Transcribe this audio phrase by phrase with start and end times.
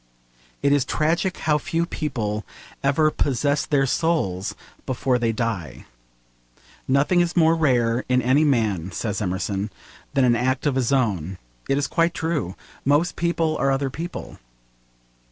[0.63, 2.43] It is tragic how few people
[2.83, 4.55] ever 'possess their souls'
[4.87, 5.85] before they die.
[6.87, 9.69] 'Nothing is more rare in any man,' says Emerson,
[10.15, 11.37] 'than an act of his own.'
[11.69, 12.55] It is quite true.
[12.83, 14.39] Most people are other people.